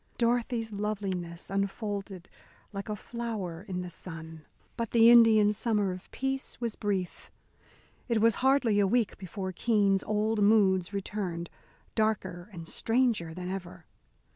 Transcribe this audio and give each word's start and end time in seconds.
Dorothy's 0.17 0.73
loveliness 0.73 1.51
unfolded 1.51 2.27
like 2.73 2.89
a 2.89 2.95
flower 2.95 3.61
in 3.61 3.81
the 3.83 3.89
sun. 3.91 4.43
But 4.75 4.89
the 4.93 5.11
Indian 5.11 5.53
summer 5.53 5.91
of 5.91 6.09
peace 6.09 6.59
was 6.59 6.75
brief. 6.75 7.29
It 8.07 8.19
was 8.19 8.33
hardly 8.41 8.79
a 8.79 8.87
week 8.87 9.19
before 9.19 9.51
Keene's 9.51 10.01
old 10.05 10.41
moods 10.41 10.91
returned, 10.91 11.51
darker 11.93 12.49
and 12.51 12.67
stranger 12.67 13.35
than 13.35 13.47
ever. 13.47 13.85